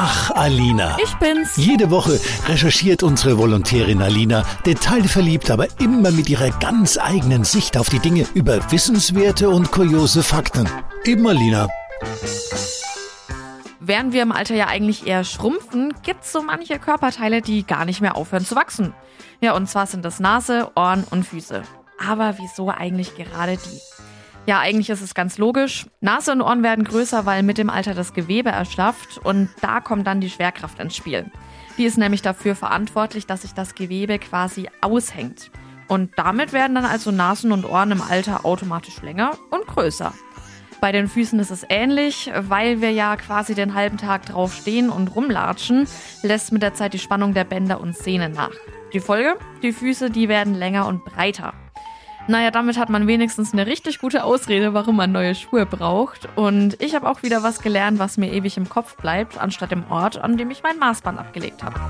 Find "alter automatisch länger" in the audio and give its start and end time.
38.00-39.32